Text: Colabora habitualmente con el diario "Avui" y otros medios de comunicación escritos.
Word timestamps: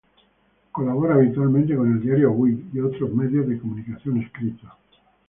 Colabora 0.71 1.13
habitualmente 1.13 1.75
con 1.75 1.91
el 1.91 2.01
diario 2.01 2.29
"Avui" 2.29 2.71
y 2.73 2.79
otros 2.79 3.13
medios 3.13 3.47
de 3.47 3.59
comunicación 3.59 4.17
escritos. 4.19 4.67